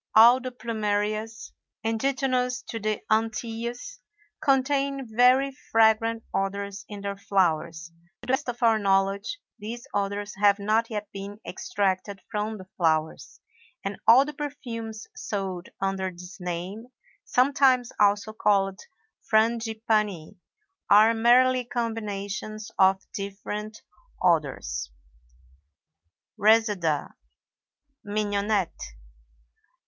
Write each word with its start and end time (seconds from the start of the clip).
All 0.15 0.39
the 0.41 0.49
Plumerias, 0.49 1.51
indigenous 1.83 2.63
to 2.69 2.79
the 2.79 3.03
Antilles, 3.11 3.99
contain 4.43 5.07
very 5.15 5.55
fragrant 5.71 6.23
odors 6.33 6.83
in 6.89 7.01
their 7.01 7.15
flowers. 7.15 7.91
To 8.23 8.25
the 8.25 8.33
best 8.33 8.49
of 8.49 8.63
our 8.63 8.79
knowledge, 8.79 9.37
these 9.59 9.85
odors 9.93 10.33
have 10.37 10.57
not 10.57 10.89
yet 10.89 11.07
been 11.11 11.39
extracted 11.45 12.19
from 12.31 12.57
the 12.57 12.65
flowers, 12.77 13.41
and 13.85 13.99
all 14.07 14.25
the 14.25 14.33
perfumes 14.33 15.05
sold 15.15 15.69
under 15.79 16.09
this 16.09 16.39
name 16.39 16.87
(sometimes 17.23 17.91
also 17.99 18.33
called 18.33 18.79
Frangipanni) 19.31 20.35
are 20.89 21.13
merely 21.13 21.63
combinations 21.63 22.71
of 22.79 23.05
different 23.13 23.83
odors. 24.19 24.89
RESEDA 26.39 27.13
(MIGNONETTE). 28.03 28.81